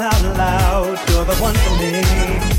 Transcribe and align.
you 0.00 0.28
loud, 0.38 0.98
you're 1.10 1.24
the 1.24 1.34
one 1.34 1.54
for 1.54 1.84
use 1.84 2.51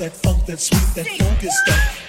that 0.00 0.12
funk, 0.14 0.46
that 0.46 0.58
sweet, 0.58 0.80
that 0.94 1.06
funk 1.18 1.44
is 1.44 1.54
stuff. 1.62 1.99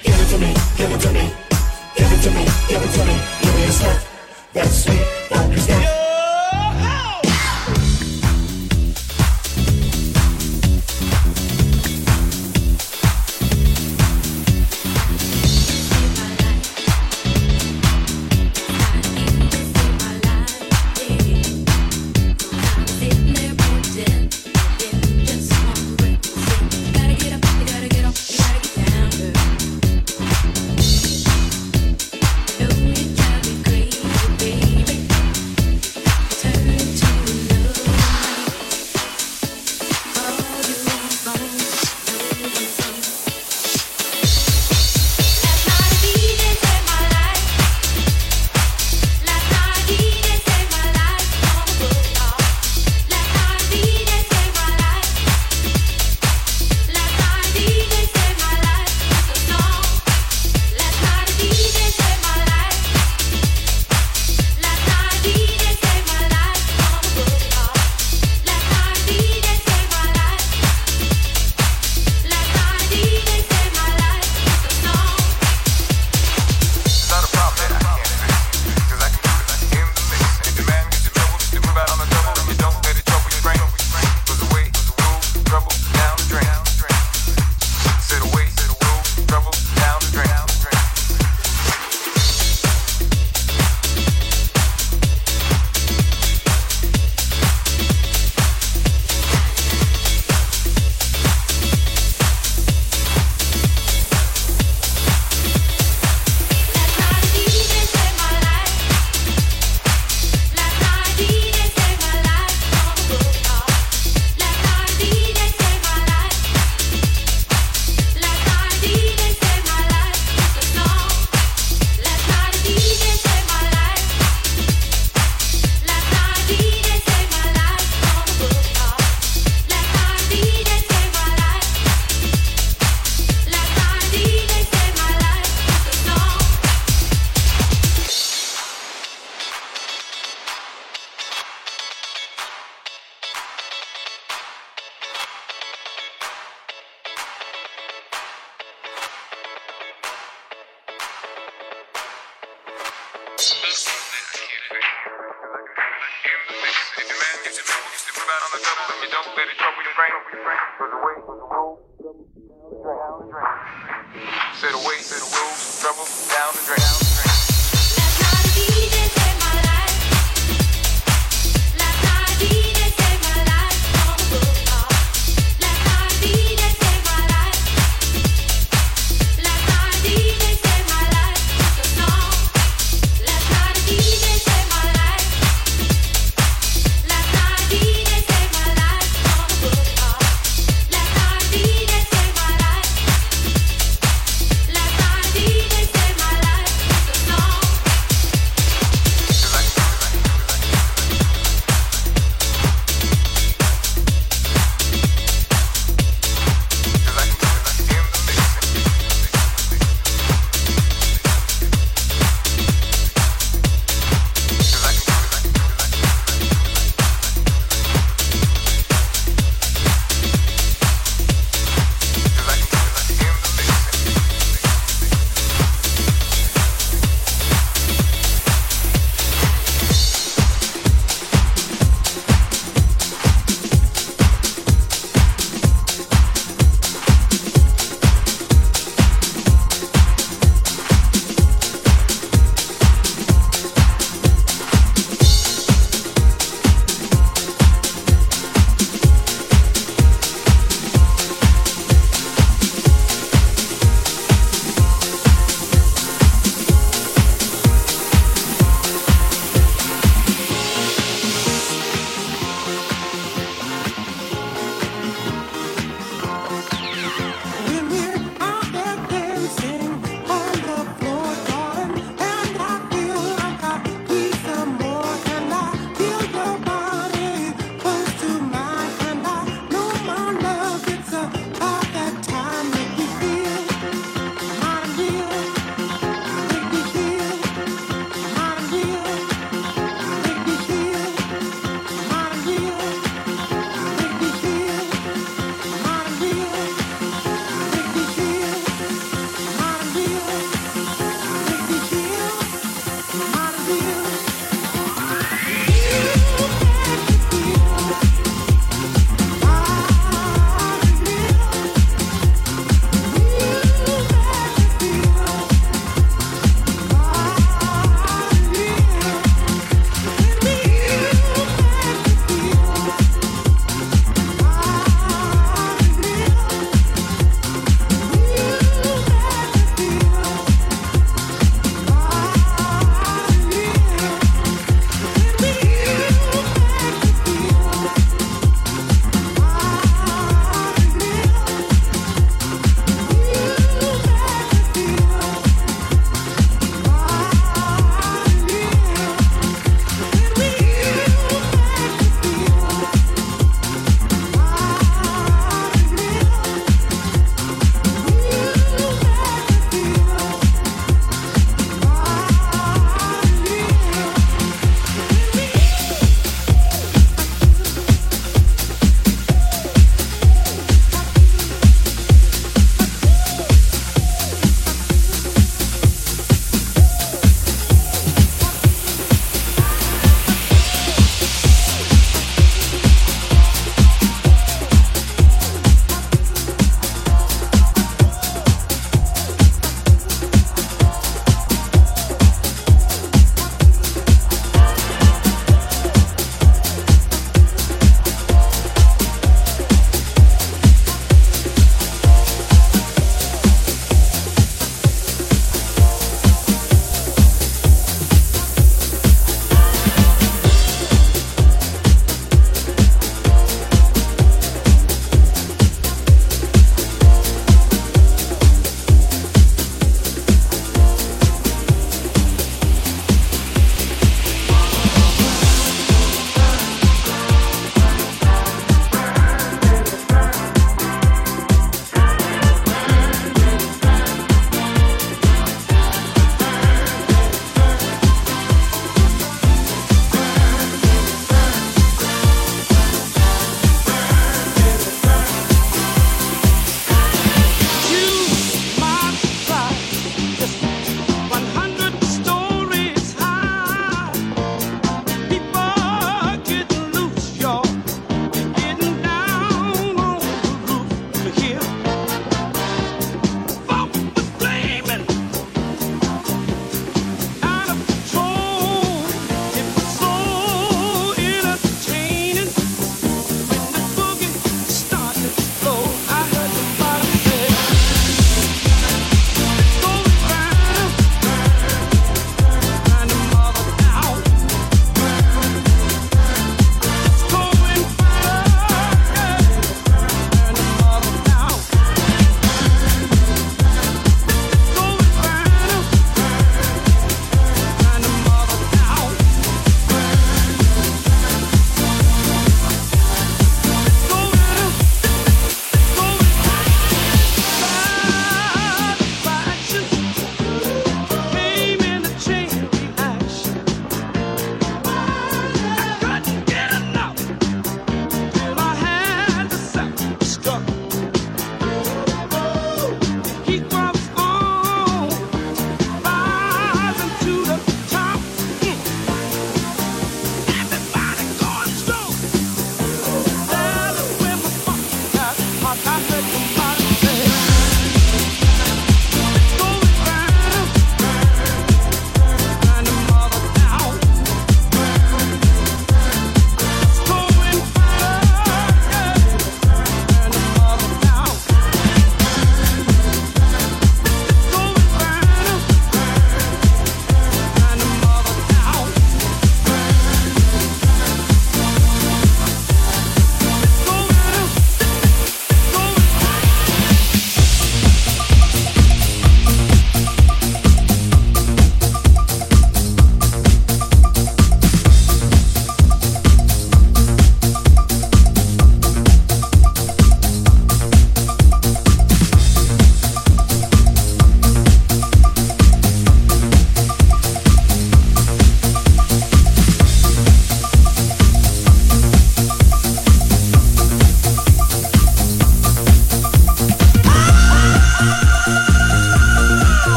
01. 164.62 164.81